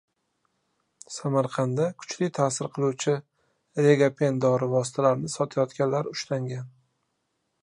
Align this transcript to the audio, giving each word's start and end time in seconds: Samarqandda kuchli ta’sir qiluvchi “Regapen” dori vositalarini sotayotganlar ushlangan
Samarqandda 1.15 1.85
kuchli 1.99 2.31
ta’sir 2.39 2.71
qiluvchi 2.79 3.13
“Regapen” 3.89 4.43
dori 4.47 4.71
vositalarini 4.75 5.33
sotayotganlar 5.39 6.15
ushlangan 6.17 6.71